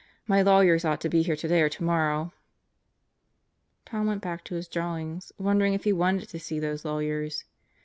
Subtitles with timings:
[0.25, 2.33] My lawyers ought to be here today or tomorrow.
[3.83, 7.43] 57 Tom went back to his drawings wondering if he wanted to see those lawyers.